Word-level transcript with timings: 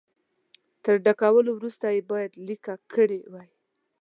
تر 0.83 0.95
ډکولو 1.05 1.51
وروسته 1.55 1.85
یې 1.95 2.01
باید 2.11 2.31
لیکه 2.47 2.73
کړي 2.93 3.19
وای. 3.31 3.49